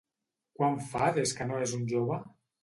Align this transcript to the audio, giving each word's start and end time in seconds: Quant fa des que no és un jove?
Quant 0.59 0.77
fa 0.93 1.09
des 1.19 1.35
que 1.41 1.47
no 1.51 1.61
és 1.67 1.77
un 1.81 1.85
jove? 1.93 2.19